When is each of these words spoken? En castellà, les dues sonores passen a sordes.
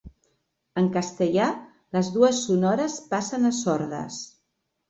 En 0.81 0.87
castellà, 0.95 1.49
les 1.97 2.09
dues 2.17 2.39
sonores 2.47 2.99
passen 3.15 3.47
a 3.51 3.55
sordes. 3.63 4.19